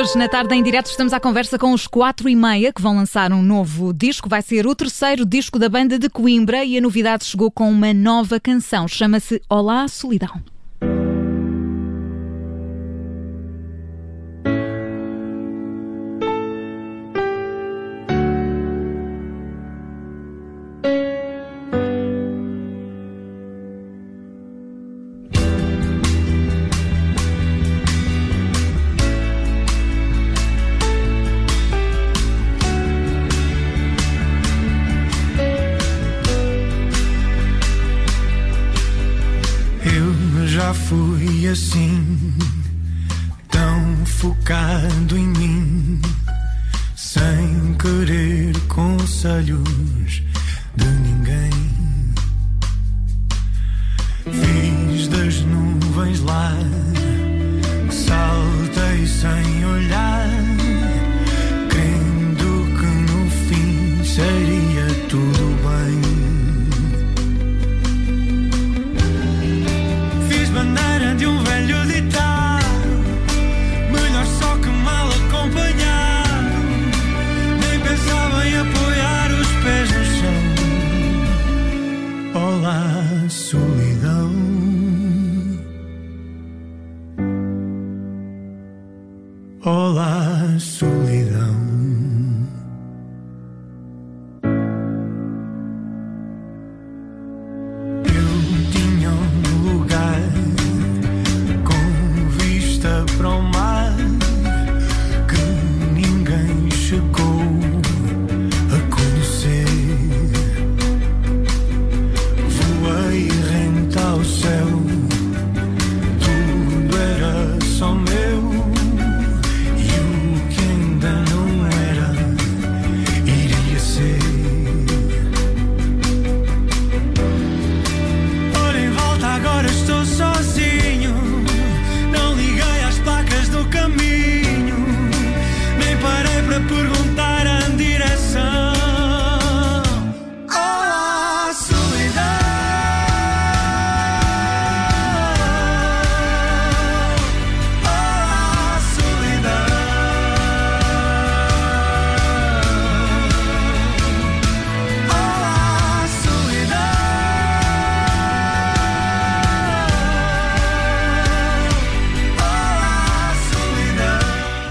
[0.00, 2.96] hoje, na tarde em direto, estamos à conversa com os 4 e meia que vão
[2.96, 4.30] lançar um novo disco.
[4.30, 7.92] Vai ser o terceiro disco da banda de Coimbra e a novidade chegou com uma
[7.92, 8.88] nova canção.
[8.88, 10.40] Chama-se Olá Solidão.
[40.90, 42.34] Fui assim,
[43.48, 46.02] tão focado em mim,
[46.96, 50.20] sem querer conselhos
[50.74, 51.50] de ninguém.
[54.24, 56.56] Fiz das nuvens lá,
[57.88, 59.59] saltei sem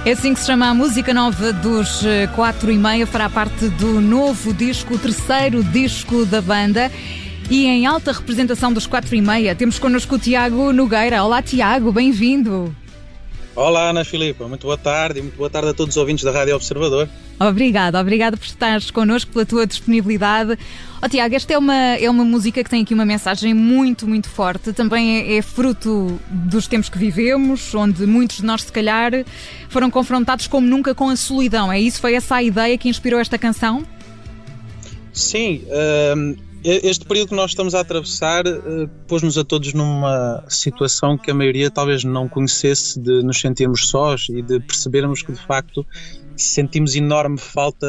[0.09, 2.02] É assim que se chama a música nova dos
[2.36, 6.92] 4 e meia, fará parte do novo disco, o terceiro disco da banda.
[7.47, 11.24] E em alta representação dos 4 e meia, temos connosco o Tiago Nogueira.
[11.24, 12.75] Olá, Tiago, bem-vindo.
[13.59, 16.31] Olá, Ana Filipa, muito boa tarde e muito boa tarde a todos os ouvintes da
[16.31, 17.09] Rádio Observador.
[17.38, 20.58] Obrigada, obrigada por estares connosco, pela tua disponibilidade.
[21.03, 24.30] Oh, Tiago, esta é uma, é uma música que tem aqui uma mensagem muito, muito
[24.30, 24.72] forte.
[24.72, 29.12] Também é, é, fruto dos tempos que vivemos, onde muitos de nós, se calhar,
[29.68, 31.69] foram confrontados como nunca com a solidão.
[31.69, 32.00] É isso?
[32.00, 33.86] Foi essa a ideia que inspirou esta canção?
[35.12, 35.64] Sim.
[35.68, 41.31] Uh este período que nós estamos a atravessar uh, pôs-nos a todos numa situação que
[41.31, 45.86] a maioria talvez não conhecesse de nos sentirmos sós e de percebermos que de facto
[46.36, 47.88] sentimos enorme falta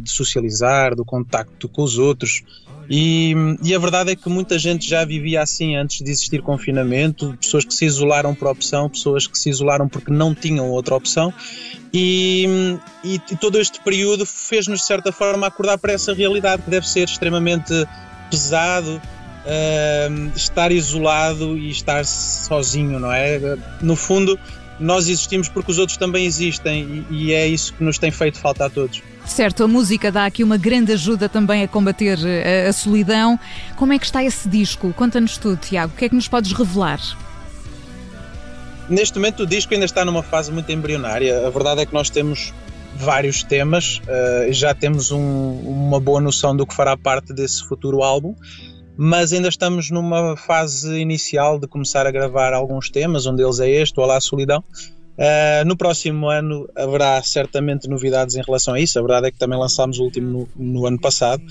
[0.00, 2.42] de socializar, do contacto com os outros.
[2.88, 7.36] E, e, a verdade é que muita gente já vivia assim antes de existir confinamento,
[7.40, 11.32] pessoas que se isolaram por opção, pessoas que se isolaram porque não tinham outra opção,
[11.92, 16.88] e, e, todo este período fez-nos de certa forma acordar para essa realidade que deve
[16.88, 17.72] ser extremamente
[18.30, 19.00] pesado
[19.46, 23.56] uh, estar isolado e estar sozinho, não é?
[23.80, 24.38] No fundo,
[24.78, 28.38] nós existimos porque os outros também existem e, e é isso que nos tem feito
[28.38, 29.02] falta a todos.
[29.24, 33.38] Certo, a música dá aqui uma grande ajuda também a combater a, eh, a solidão.
[33.76, 34.92] Como é que está esse disco?
[34.92, 35.92] Conta-nos tudo, Tiago.
[35.94, 37.00] O que é que nos podes revelar?
[38.88, 41.46] Neste momento o disco ainda está numa fase muito embrionária.
[41.46, 42.52] A verdade é que nós temos
[42.94, 48.02] vários temas, uh, já temos um, uma boa noção do que fará parte desse futuro
[48.02, 48.34] álbum,
[48.96, 53.68] mas ainda estamos numa fase inicial de começar a gravar alguns temas, um deles é
[53.68, 54.62] este, o Olá Solidão,
[55.16, 58.98] Uh, no próximo ano haverá certamente novidades em relação a isso.
[58.98, 61.42] A verdade é que também lançámos o último no, no ano passado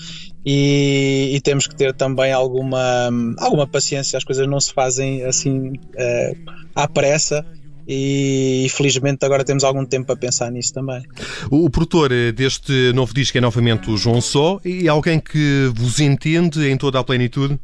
[0.44, 4.16] e, e, temos que ter também alguma, alguma paciência.
[4.16, 7.44] As coisas não se fazem assim uh, à pressa.
[7.88, 11.02] E felizmente agora temos algum tempo para pensar nisso também.
[11.50, 16.68] O, produtor deste novo disco é novamente o João Só e alguém que vos entende
[16.68, 17.58] em toda a plenitude?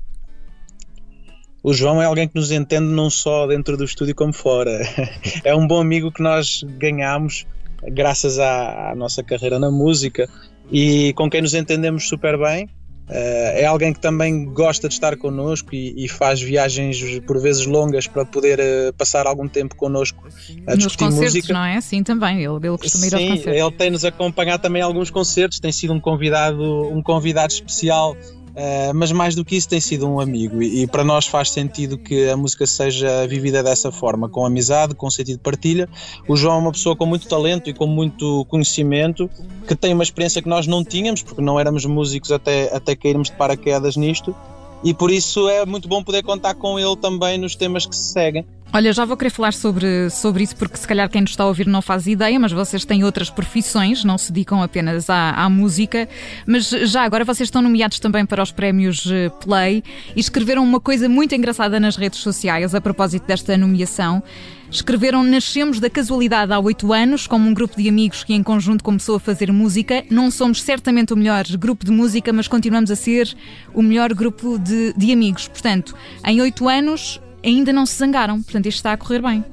[1.62, 4.80] o João é alguém que nos entende não só dentro do estúdio como fora.
[5.44, 7.46] É um bom amigo que nós ganhamos
[7.82, 10.28] graças à, à nossa carreira na música
[10.70, 12.68] e com quem nos entendemos super bem.
[13.12, 17.66] Uh, é alguém que também gosta de estar connosco e, e faz viagens por vezes
[17.66, 20.26] longas para poder uh, passar algum tempo connosco
[20.66, 21.52] a Nos discutir concertos, música.
[21.52, 21.78] não é?
[21.82, 22.38] Sim, também.
[22.42, 23.60] Ele, ele costuma ir aos Sim, concertos.
[23.60, 28.16] ele tem-nos acompanhado também a alguns concertos, tem sido um convidado, um convidado especial,
[28.54, 31.50] eh, mas mais do que isso tem sido um amigo e, e para nós faz
[31.50, 35.88] sentido que a música seja vivida dessa forma, com amizade, com sentido de partilha.
[36.28, 39.30] O João é uma pessoa com muito talento e com muito conhecimento,
[39.66, 43.30] que tem uma experiência que nós não tínhamos, porque não éramos músicos até, até cairmos
[43.30, 44.34] de paraquedas nisto,
[44.84, 48.12] e por isso é muito bom poder contar com ele também nos temas que se
[48.12, 48.44] seguem.
[48.74, 51.46] Olha, já vou querer falar sobre, sobre isso, porque se calhar quem nos está a
[51.46, 55.50] ouvir não faz ideia, mas vocês têm outras profissões, não se dedicam apenas à, à
[55.50, 56.08] música.
[56.46, 59.84] Mas já agora vocês estão nomeados também para os prémios eh, Play
[60.16, 64.22] e escreveram uma coisa muito engraçada nas redes sociais a propósito desta nomeação.
[64.70, 68.82] Escreveram Nascemos da casualidade há oito anos, como um grupo de amigos que em conjunto
[68.82, 70.02] começou a fazer música.
[70.08, 73.36] Não somos certamente o melhor grupo de música, mas continuamos a ser
[73.74, 75.46] o melhor grupo de, de amigos.
[75.46, 75.94] Portanto,
[76.24, 78.42] em oito anos ainda não se zangaram.
[78.42, 79.44] Portanto, isto está a correr bem.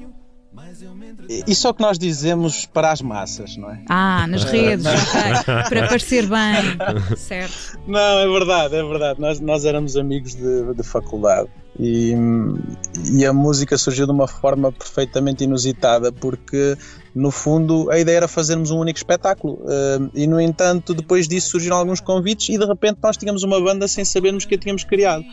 [1.46, 3.82] Isso é o que nós dizemos para as massas, não é?
[3.88, 5.44] Ah, nas redes, ok.
[5.68, 6.76] Para parecer bem.
[7.16, 7.78] Certo.
[7.86, 9.20] Não, é verdade, é verdade.
[9.20, 11.48] Nós, nós éramos amigos de, de faculdade
[11.78, 12.14] e,
[13.12, 16.76] e a música surgiu de uma forma perfeitamente inusitada, porque
[17.14, 19.54] no fundo a ideia era fazermos um único espetáculo.
[19.54, 23.60] Uh, e no entanto, depois disso surgiram alguns convites e de repente nós tínhamos uma
[23.60, 25.24] banda sem sabermos que a tínhamos criado.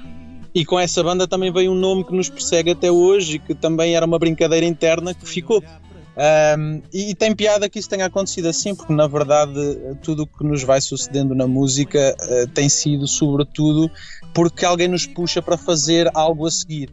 [0.57, 3.53] E com essa banda também veio um nome que nos persegue até hoje e que
[3.53, 5.63] também era uma brincadeira interna que ficou.
[6.57, 9.53] Um, e, e, tem piada que isso tenha acontecido assim, porque na verdade
[10.01, 13.87] tudo o que nos vai sucedendo na música uh, tem sido, sobretudo,
[14.33, 16.89] porque alguém nos puxa para fazer algo a seguir.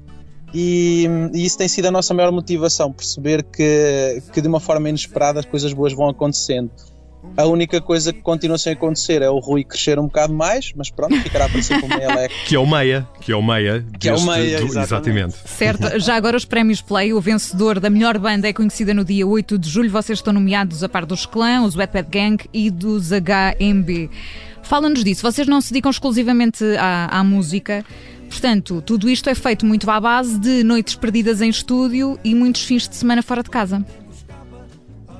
[0.52, 4.90] E, e, isso tem sido a nossa maior motivação, perceber que, que de uma forma
[4.90, 6.70] inesperada as coisas boas vão acontecendo.
[7.36, 10.88] A única coisa que continua sem acontecer é o Rui crescer um bocado mais, mas
[10.90, 12.28] pronto, ficará para sempre como ele é.
[12.46, 13.84] Que é o Meia, que é o Meia.
[13.98, 15.34] Que é o deste- Meia, do- exatamente.
[15.34, 15.34] exatamente.
[15.48, 15.98] Certo.
[16.00, 19.58] Já agora os prémios Play, o vencedor da melhor banda é conhecida no dia 8
[19.58, 19.90] de julho.
[19.90, 24.08] Vocês estão nomeados a par dos Clã, os Wet Bad Gang e dos HMB.
[24.62, 25.22] Fala-nos disso.
[25.22, 27.84] Vocês não se dedicam exclusivamente à, à música.
[28.28, 32.62] Portanto, tudo isto é feito muito à base de noites perdidas em estúdio e muitos
[32.62, 33.84] fins de semana fora de casa.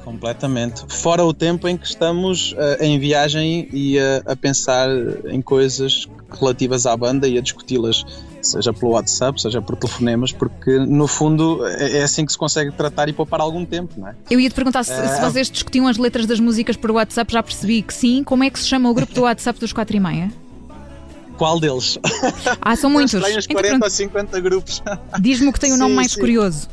[0.04, 0.84] Completamente.
[0.88, 4.88] Fora o tempo em que estamos eh, em viagem e a, a pensar
[5.26, 8.04] em coisas relativas à banda e a discuti-las,
[8.42, 12.70] seja pelo WhatsApp, seja por telefonemas, porque no fundo é, é assim que se consegue
[12.72, 14.14] tratar e poupar algum tempo, não é?
[14.30, 15.30] Eu ia te perguntar se, se Ah.
[15.30, 18.22] vocês discutiam as letras das músicas por WhatsApp, já percebi que sim.
[18.22, 20.30] Como é que se chama o grupo do WhatsApp dos 4 e meia?
[21.38, 21.98] Qual deles?
[22.60, 23.14] Ah, são muitos.
[23.14, 24.82] Então, 40 pronto, ou 50 grupos.
[25.20, 26.20] Diz-me que tem o nome Sim, mais sim.
[26.20, 26.68] curioso.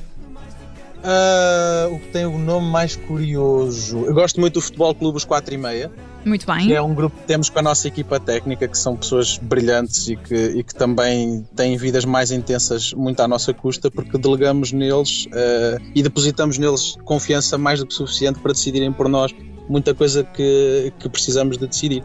[1.04, 4.06] Ah, o que tem o nome mais curioso?
[4.06, 5.92] Eu gosto muito do Futebol Clube Os 4 e meia.
[6.24, 6.68] Muito bem.
[6.68, 10.08] que é um grupo que temos com a nossa equipa técnica, que são pessoas brilhantes
[10.08, 14.72] e que, e que também têm vidas mais intensas muito à nossa custa, porque delegamos
[14.72, 19.34] neles eh, e depositamos neles confiança mais do que suficiente para decidirem por nós
[19.68, 22.04] muita coisa que, que precisamos de decidir.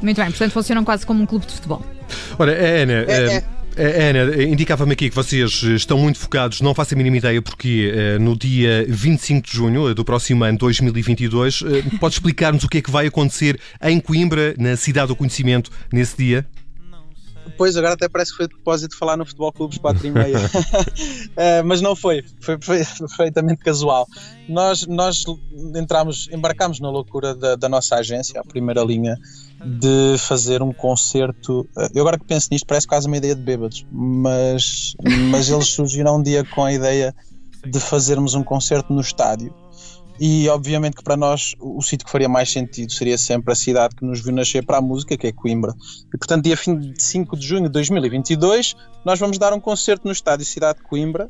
[0.00, 1.82] Muito bem, portanto funcionam quase como um clube de futebol.
[2.38, 3.44] Ora, Ana, É, eh, eh,
[3.76, 7.92] Ana, indicava-me aqui que vocês eh, estão muito focados, não faço a mínima ideia porque
[7.92, 12.68] eh, no dia 25 de junho eh, do próximo ano, 2022, eh, pode explicar-nos o
[12.68, 16.46] que é que vai acontecer em Coimbra, na cidade do conhecimento, nesse dia?
[17.56, 20.10] Pois, agora até parece que foi de propósito falar no Futebol Clube dos 4 e
[20.10, 20.38] meia.
[21.36, 24.06] Eh, mas não foi, foi, foi perfeitamente casual.
[24.48, 25.24] Nós, nós
[25.74, 29.18] entramos, embarcámos na loucura da, da nossa agência, a primeira linha,
[29.64, 31.68] de fazer um concerto.
[31.76, 34.94] eh, Eu agora que penso nisto, parece quase uma ideia de bêbados, mas,
[35.30, 37.14] mas eles surgiram um dia com a ideia
[37.66, 39.52] de fazermos um concerto no estádio.
[40.18, 43.96] E obviamente que para nós o, sítio que faria mais sentido seria sempre a cidade
[43.96, 45.74] que nos viu nascer para a música, que é Coimbra.
[46.12, 50.46] E portanto, dia 5 de junho de 2022, nós vamos dar um concerto no estádio
[50.46, 51.28] Cidade de Coimbra,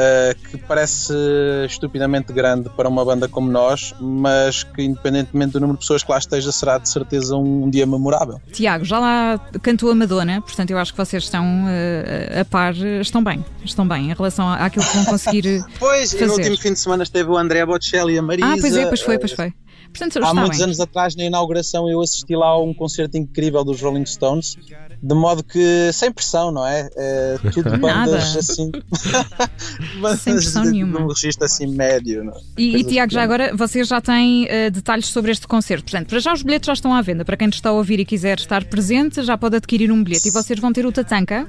[0.00, 1.12] eh, que parece
[1.66, 6.10] estupidamente grande para uma banda como nós, mas que independentemente do número de pessoas que
[6.12, 8.40] lá esteja, será de certeza um dia memorável.
[8.52, 12.74] Tiago, já lá cantou a Madonna, portanto eu acho que vocês estão eh, a par,
[12.76, 15.46] estão bem, estão bem em relação àquilo que vão conseguir.
[15.46, 16.32] eh, Pois, e no Fazer.
[16.42, 18.48] último fim de semana esteve o André Bocelli e a Marisa.
[18.52, 19.52] ah, pois é, pois foi, eh, pois foi.
[19.92, 20.64] Portanto, Há muitos bem.
[20.64, 24.56] anos atrás, na inauguração, eu assisti lá a um concerto incrível dos Rolling Stones,
[25.02, 26.88] de modo que, sem pressão, não é?
[26.96, 28.38] É tudo bandas Nada.
[28.38, 28.70] assim.
[30.00, 30.98] bandas Sem pressão de, nenhuma.
[30.98, 32.24] de um registro assim médio.
[32.24, 32.32] Não?
[32.32, 32.40] é?
[32.56, 35.84] E, e Tiago, já agora vocês já têm eh, detalhes sobre este concerto.
[35.84, 37.24] Portanto, para já os bilhetes já estão à venda.
[37.24, 40.28] Para quem nos está a ouvir e quiser estar presente, já pode adquirir um bilhete.
[40.28, 41.48] E vocês vão ter o Tatanka.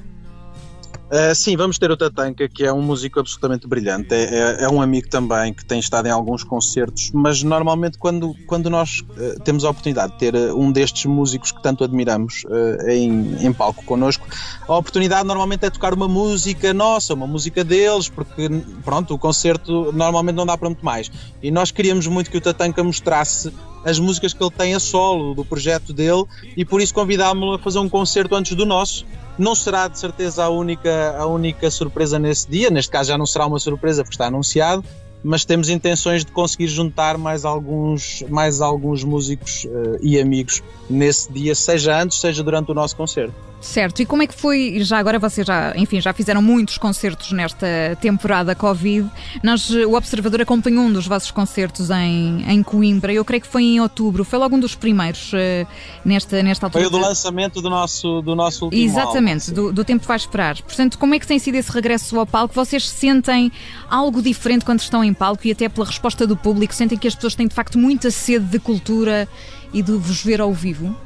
[1.10, 4.14] Uh, sim, vamos ter o Tatanka, que é um músico absolutamente brilhante.
[4.14, 8.32] É, é, é, um amigo também que tem estado em alguns concertos, mas normalmente quando,
[8.46, 12.44] quando nós uh, temos a oportunidade de ter uh, um destes músicos que tanto admiramos
[12.86, 14.24] em, em palco connosco,
[14.68, 18.48] a oportunidade normalmente é tocar uma música nossa, uma música deles, porque
[18.84, 21.10] pronto, o concerto normalmente não dá para muito mais.
[21.42, 23.52] E nós queríamos muito que o Tatanka mostrasse
[23.84, 26.24] as músicas que ele tem a solo do projeto dele
[26.56, 29.04] e por isso convidámos-lo a fazer um concerto antes do nosso
[29.40, 33.26] não será de certeza a única, a única surpresa nesse dia, neste caso já não
[33.26, 34.84] será uma surpresa porque está anunciado,
[35.24, 41.32] mas temos intenções de conseguir juntar mais alguns, mais alguns músicos uh, e amigos nesse
[41.32, 43.49] dia, seja antes, seja durante o nosso concerto.
[43.60, 47.30] Certo, e como é que foi, já agora vocês já, enfim, já fizeram muitos concertos
[47.32, 47.66] nesta
[48.00, 49.06] temporada Covid,
[49.42, 53.62] Nós, o Observador acompanhou um dos vossos concertos em, em Coimbra, eu creio que foi
[53.62, 55.66] em outubro, foi logo um dos primeiros uh,
[56.02, 56.84] nesta, nesta altura.
[56.84, 60.16] Foi o do lançamento do nosso, do nosso último Exatamente, álbum, do, do Tempo Vai
[60.16, 60.60] Esperar.
[60.62, 62.54] Portanto, como é que tem sido esse regresso ao palco?
[62.54, 63.52] Vocês sentem
[63.90, 67.14] algo diferente quando estão em palco e até pela resposta do público, sentem que as
[67.14, 69.28] pessoas têm de facto muita sede de cultura
[69.72, 70.96] e de vos ver ao vivo?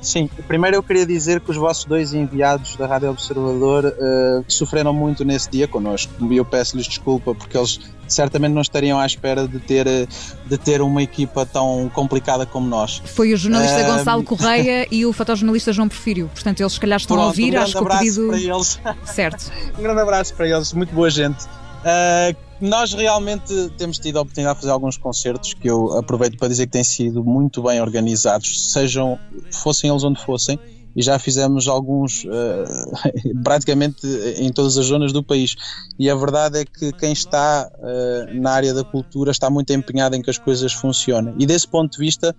[0.00, 4.92] Sim, primeiro eu queria dizer que os vossos dois enviados da Rádio Observador uh, sofreram
[4.92, 9.48] muito nesse dia connosco e eu peço-lhes desculpa porque eles certamente não estariam à espera
[9.48, 13.02] de ter, de ter uma equipa tão complicada como nós.
[13.04, 16.98] Foi o jornalista uh, Gonçalo Correia e o fotojornalista João Porfírio, portanto eles se calhar
[16.98, 18.28] estão Pronto, a ouvir, um acho que o pedido...
[18.28, 18.80] para eles.
[19.04, 19.50] Certo.
[19.78, 21.46] um grande abraço para eles, muito boa gente.
[21.86, 26.48] Uh, nós realmente temos tido a oportunidade de fazer alguns concertos que eu aproveito para
[26.48, 29.16] dizer que têm sido muito bem organizados, sejam,
[29.52, 30.58] fossem eles onde fossem,
[30.96, 34.04] e já fizemos alguns uh, praticamente
[34.38, 35.54] em todas as zonas do país.
[35.98, 40.16] E a verdade é que quem está uh, na área da cultura está muito empenhado
[40.16, 41.34] em que as coisas funcionem.
[41.38, 42.34] E desse ponto de vista,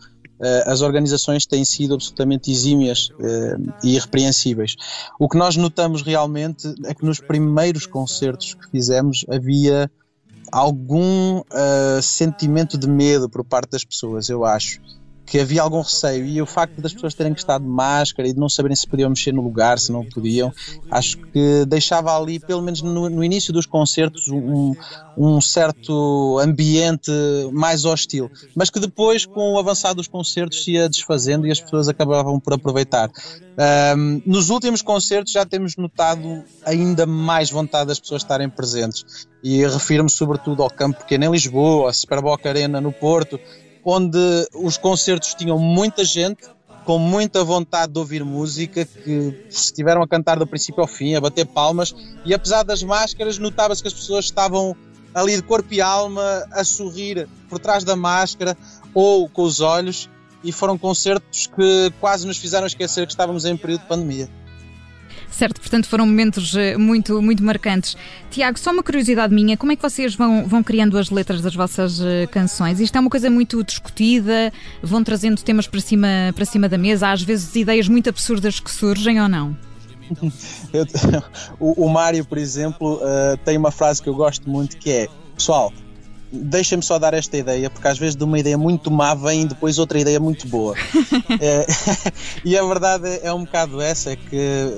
[0.66, 3.10] as organizações têm sido absolutamente exímias
[3.84, 4.76] e irrepreensíveis.
[5.20, 9.90] O que nós notamos realmente é que nos primeiros concertos que fizemos havia
[10.52, 14.80] algum uh, sentimento de medo por parte das pessoas, eu acho
[15.28, 16.26] que havia algum receio.
[16.26, 18.88] E o facto das pessoas terem que estar de máscara e de não saberem se
[18.88, 20.52] podiam mexer no lugar, se não podiam,
[20.90, 24.74] acho que deixava ali, pelo menos no, no início dos concertos, um,
[25.18, 27.12] um, certo ambiente
[27.52, 31.60] mais hostil, mas que depois, com o avançar dos concertos, se ia desfazendo e as
[31.60, 33.12] pessoas acabavam por aproveitar.
[33.98, 39.28] Um, nos últimos concertos já temos notado ainda mais vontade das pessoas estarem presentes.
[39.44, 43.40] E refiro-me sobretudo ao Campo Pequeno em Lisboa, a Superboc Arena no Porto,
[43.90, 44.20] onde
[44.54, 46.44] os concertos tinham muita gente
[46.84, 51.22] com muita vontade de ouvir música, que estiveram a cantar do princípio ao fim, a
[51.22, 51.94] bater palmas,
[52.26, 54.74] e apesar das máscaras, notava-se que as pessoas estavam
[55.14, 58.58] ali de corpo e alma, a sorrir por trás da máscara
[58.94, 60.10] ou com os olhos,
[60.42, 64.30] e foram concertos que quase nos fizeram esquecer que estávamos em período de pandemia.
[65.30, 67.96] Certo, portanto foram momentos eh, muito, muito marcantes.
[68.32, 71.54] Tiago, só uma curiosidade minha, como é que vocês vão, vão criando as letras das
[71.54, 72.80] vossas eh, canções?
[72.80, 77.08] Isto é uma coisa muito discutida, vão trazendo temas para cima, para cima da mesa,
[77.08, 79.56] há às vezes ideias muito absurdas que surgem ou não?
[80.72, 80.86] Eu,
[81.60, 85.08] o, o Mário, por exemplo, uh, tem uma frase que eu gosto muito que é
[85.36, 85.74] pessoal,
[86.32, 89.78] deixem-me só dar esta ideia, porque às vezes de uma ideia muito má vem depois
[89.78, 90.76] outra ideia muito boa.
[91.42, 91.66] é,
[92.44, 94.72] e a verdade é um bocado essa, é que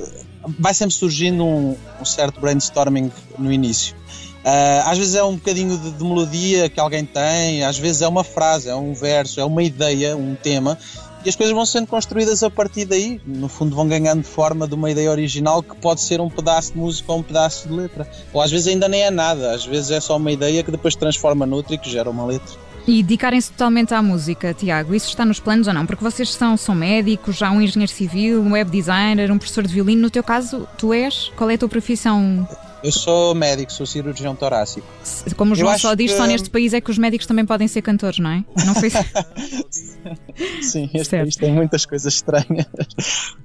[0.46, 3.96] vai sempre surgindo um, um certo brainstorming no início.
[4.40, 8.08] Uh, às vezes é um bocadinho de, de, melodia que alguém tem, às vezes é
[8.08, 10.78] uma frase, é um verso, é uma ideia, um tema,
[11.26, 13.20] e as coisas vão sendo construídas a partir daí.
[13.26, 16.78] No fundo, vão ganhando forma de uma ideia original que pode ser um pedaço de
[16.78, 18.10] música ou um pedaço de letra.
[18.32, 20.96] Ou às vezes ainda nem é nada, às vezes é só uma ideia que depois
[20.96, 22.56] transforma noutra e que gera uma letra.
[22.88, 25.86] E dedicarem-se totalmente à música, Tiago, isso está nos planos ou não?
[25.86, 29.74] Porque vocês são, são médicos, já um engenheiro civil, um web designer, um professor de
[29.74, 30.02] violino.
[30.02, 31.32] No teu caso, tu és?
[31.36, 32.48] Qual é a tua profissão?
[32.84, 34.88] Eu sou médico, sou cirurgião torácico.
[35.36, 36.18] Como o João só diz, que...
[36.18, 38.44] só neste país é que os médicos também podem ser cantores, não é?
[38.66, 38.90] Não foi
[40.62, 41.24] Sim, este certo.
[41.24, 42.66] país tem muitas coisas estranhas.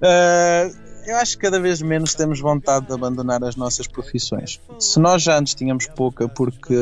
[0.00, 0.74] Uh,
[1.06, 4.60] eu acho que cada vez menos temos vontade de abandonar as nossas profissões.
[4.78, 6.74] Se nós já antes tínhamos pouca, porque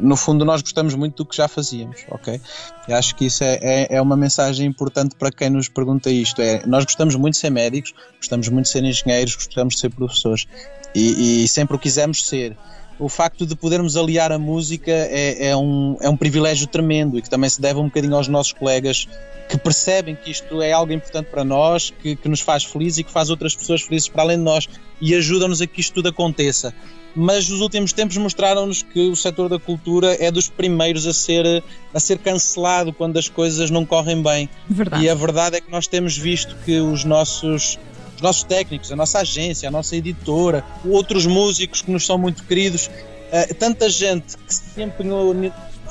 [0.00, 2.40] no fundo nós gostamos muito do que já fazíamos, ok?
[2.88, 6.40] Eu acho que isso é, é, é, uma mensagem importante para quem nos pergunta isto.
[6.40, 9.90] É, nós gostamos muito de ser médicos, gostamos muito de ser engenheiros, gostamos de ser
[9.90, 10.46] professores
[10.94, 12.56] e, e sempre o quisemos ser
[12.98, 17.22] o facto de podermos aliar a música é, é, um, é um privilégio tremendo e
[17.22, 19.08] que também se deve um bocadinho aos nossos colegas
[19.48, 23.04] que percebem que isto é algo importante para nós, que, que nos faz felizes e
[23.04, 24.68] que faz outras pessoas felizes para além de nós
[25.00, 26.74] e ajudam-nos a que isto tudo aconteça.
[27.16, 31.64] Mas nos últimos tempos mostraram-nos que o setor da cultura é dos primeiros a ser,
[31.94, 34.48] a ser cancelado quando as coisas não correm bem.
[34.68, 35.04] Verdade.
[35.04, 37.78] E a verdade é que nós temos visto que os nossos
[38.18, 42.42] os nossos técnicos, a nossa agência, a nossa editora, outros músicos que nos são muito
[42.44, 45.34] queridos, uh, tanta gente que se empenhou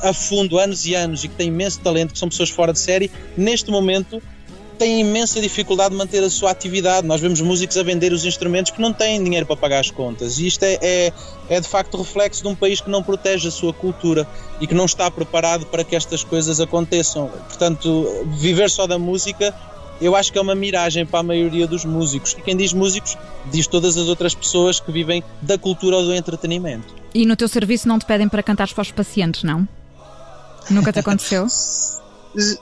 [0.04, 2.80] a fundo anos e anos e que tem imenso talento, que são pessoas fora de
[2.80, 4.22] série, neste momento
[4.78, 7.08] têm imensa dificuldade de manter a sua atividade.
[7.08, 10.38] Nós vemos músicos a vender os instrumentos que não têm dinheiro para pagar as contas.
[10.38, 11.14] E isto é, é,
[11.50, 14.28] é, de facto reflexo de um país que não protege a sua cultura
[14.62, 17.28] e que não está preparado para que estas coisas aconteçam.
[17.48, 19.56] Portanto, viver só da música.
[20.00, 22.36] Eu acho que é uma miragem para a maioria dos músicos.
[22.38, 23.18] E quem diz músicos,
[23.52, 26.94] diz todas as outras pessoas que vivem da cultura ou do entretenimento.
[27.14, 29.68] E no teu serviço não te pedem para cantar para os pacientes, não?
[30.70, 31.48] Nunca te aconteceu?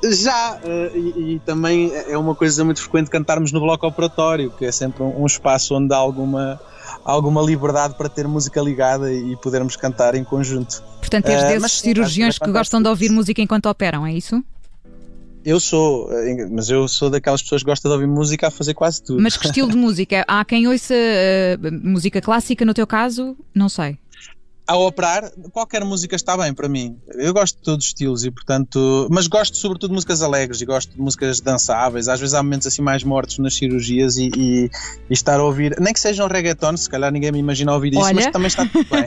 [0.04, 4.64] Já, eh, e, e, também é uma coisa muito frequente cantarmos no bloco operatório, que
[4.64, 6.60] é sempre um, um espaço onde há alguma,
[7.04, 10.82] alguma liberdade para ter música ligada e podermos cantar em conjunto.
[11.00, 14.42] Portanto, és uh, desses cirurgiões que gostam de ouvir música enquanto operam, é isso?
[15.46, 18.74] Eu sou, eh, mas eu sou daquelas pessoas que gostam de ouvir música a fazer
[18.74, 19.22] quase tudo.
[19.22, 20.26] Mas que estilo de música?
[20.28, 23.38] Há quem ouça uh, música clássica, no teu caso?
[23.54, 24.00] Não sei
[24.68, 26.98] ao operar, qualquer música está bem para mim.
[27.16, 30.66] Eu gosto de todos os estilos e, portanto, mas gosto sobretudo de músicas alegres e
[30.66, 32.08] gosto de músicas dançáveis.
[32.08, 34.72] Às vezes há momentos assim mais mortos nas cirurgias e, e,
[35.10, 37.94] e estar a ouvir, nem que seja um reggaeton, se calhar ninguém me imagina ouvir
[37.94, 38.16] isso, Olha.
[38.16, 39.06] mas também está tudo bem.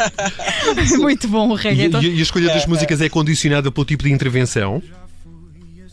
[0.98, 2.00] Muito bom o reggaeton.
[2.00, 4.82] E, e a escolha das é, músicas é condicionada pelo tipo de intervenção?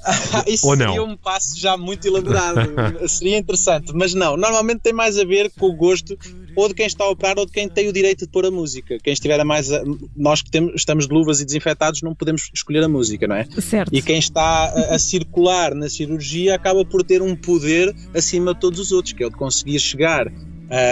[0.47, 0.87] Isso Ou não?
[0.87, 2.59] seria um passo já muito elaborado,
[3.07, 4.35] seria interessante, mas não.
[4.37, 6.17] Normalmente tem mais a ver com o gosto
[6.55, 8.51] ou de quem está a operar ou de quem tem o direito de pôr a
[8.51, 8.97] música.
[9.03, 9.71] Quem estiver a mais.
[9.71, 9.81] A,
[10.15, 13.45] nós que temos, estamos de luvas e desinfetados não podemos escolher a música, não é?
[13.59, 13.93] Certo.
[13.93, 18.59] E quem está a, a circular na cirurgia acaba por ter um poder acima de
[18.59, 20.31] todos os outros, que é o de conseguir chegar uh,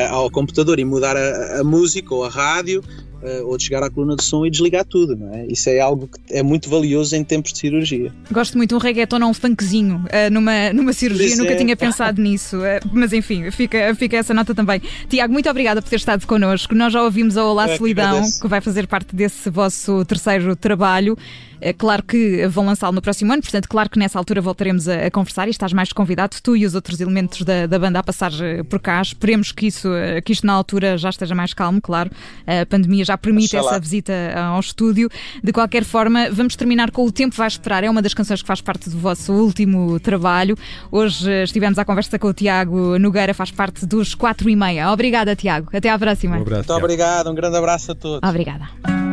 [0.10, 2.84] ao computador e mudar a, a música ou a rádio
[3.22, 5.46] uh, ou de chegar à coluna de som e desligar tudo, não é?
[5.48, 8.12] Isso é algo que é muito valioso em tempos de cirurgia.
[8.32, 11.56] Gosto muito de um reggaeton ou um funkzinho uh, numa, numa cirurgia, Isso nunca é.
[11.56, 14.82] tinha pensado nisso, uh, mas enfim, fica, fica essa nota também.
[15.10, 16.74] Tiago, muito obrigada por ter estado connosco.
[16.76, 21.18] Nós já ouvimos a Olá Solidão, que, que vai fazer parte desse vosso terceiro trabalho.
[21.62, 25.06] É claro que vão lançá-lo no próximo ano, portanto, claro que nessa altura voltaremos a,
[25.06, 28.04] a, conversar e estás mais convidado, tu e os outros elementos da, da banda a
[28.04, 29.00] passar eh, por cá.
[29.02, 32.10] Esperemos que, isso, eh, que isto na altura já esteja mais calmo, claro.
[32.48, 35.08] A pandemia já permite essa visita ao estúdio.
[35.44, 37.84] De qualquer forma, vamos terminar com O Tempo Vai Esperar.
[37.84, 40.58] É uma das canções que faz parte do vosso último trabalho.
[40.92, 44.92] Hoje eh, estivemos à conversa com o Tiago Nogueira, faz parte dos 4 e meia.
[44.92, 45.70] Obrigada, Tiago.
[45.72, 46.38] Até à próxima.
[46.38, 47.30] Um abraço, Muito obrigado.
[47.30, 48.28] Um grande abraço a todos.
[48.28, 49.11] Obrigada.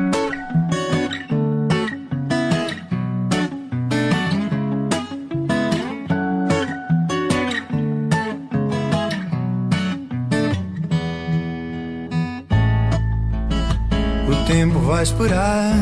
[14.99, 15.75] Vai esperar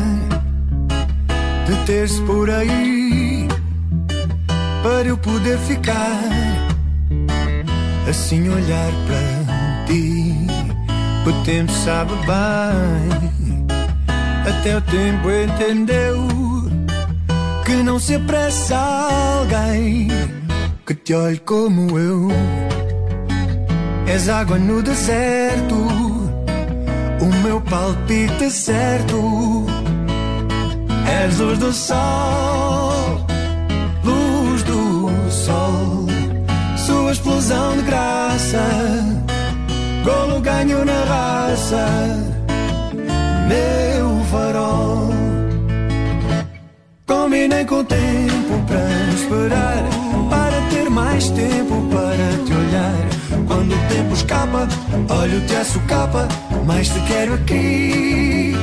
[1.65, 3.47] de ter-se por aí
[4.83, 6.21] para eu poder ficar
[8.07, 10.35] assim olhar para ti.
[11.25, 13.65] O tempo sabe bem,
[14.47, 16.27] até o tempo entendeu
[17.65, 20.09] que não se apressa alguém
[20.85, 22.27] que te olhe como eu.
[24.05, 25.86] És água no deserto
[27.69, 29.65] palpite certo.
[31.23, 33.25] És luz do sol,
[34.03, 36.05] luz do sol,
[36.77, 38.63] sua explosão de graça,
[40.03, 41.85] golo ganho na raça,
[43.47, 45.13] meu farol.
[47.05, 49.83] Combinei com o tempo para esperar,
[50.29, 53.16] para ter mais tempo para te olhar.
[53.67, 54.67] Quando o tempo escapa,
[55.09, 56.27] olho-te a socapa
[56.65, 58.53] mas te quero aqui.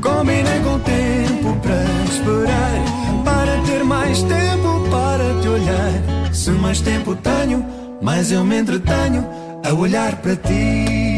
[0.00, 6.32] Combinei com o tempo para esperar, para ter mais tempo para te olhar.
[6.32, 7.66] Se mais tempo tenho,
[8.00, 9.26] mais eu me entretenho
[9.64, 11.11] a olhar para ti.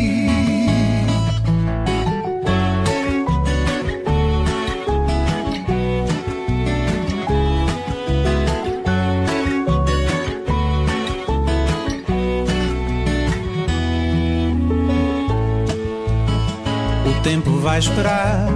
[17.74, 18.46] Vai esperar.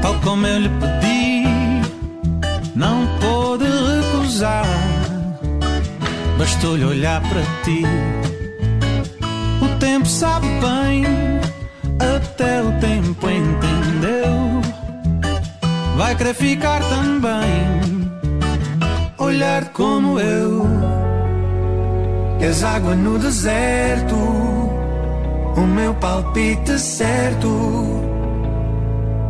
[0.00, 1.42] Tal como eu lhe pedi,
[2.76, 4.64] não pôde recusar.
[6.38, 7.82] Bastou-lhe olhar para ti.
[9.60, 11.04] O tempo sabe bem,
[12.16, 14.60] até o tempo entendeu.
[15.96, 18.10] Vai querer ficar também,
[19.18, 20.68] olhar como eu.
[22.40, 24.39] És água no deserto
[25.56, 27.48] o meu palpite certo.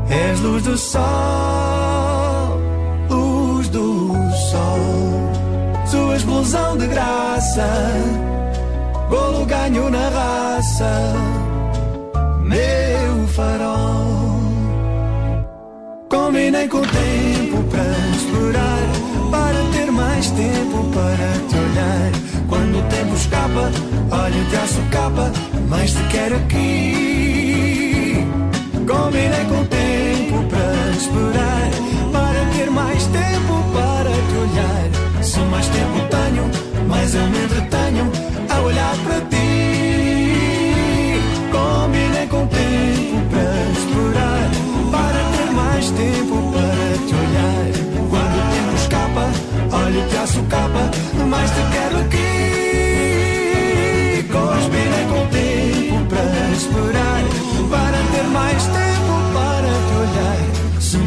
[0.09, 2.59] És luz do sol,
[3.09, 4.13] luz do
[4.51, 7.69] sol, sua explosão de graça,
[9.09, 11.15] golo ganho na raça,
[12.43, 14.41] meu farol.
[16.09, 18.89] Combinei com o tempo para esperar,
[19.31, 22.30] para ter mais tempo para te olhar.
[22.51, 23.71] Quando o tempo escapa,
[24.11, 25.33] olho-te a capa,
[25.69, 28.27] mas te quero aqui.
[28.87, 29.80] Combinei com o tempo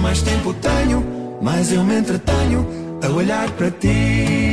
[0.03, 1.01] mais tempo tenho,
[1.41, 2.67] mais eu me entretenho
[3.01, 4.52] a olhar para ti.